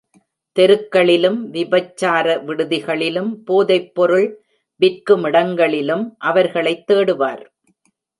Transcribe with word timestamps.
தெருக்களிலும், 0.59 1.37
விபச்சார 1.49 2.35
விடுதிகளிலும், 2.47 3.29
போதைப் 3.45 3.95
பொருள் 3.95 4.27
விற்குமிடங்களிலும் 4.81 6.05
அவர்களைத் 6.17 6.91
தேடுவார். 6.91 7.43